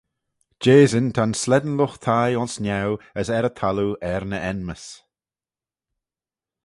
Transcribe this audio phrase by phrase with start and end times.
[0.63, 4.85] Jehsyn ta'n slane lught-thie ayns niau as er y thalloo er ny enmys.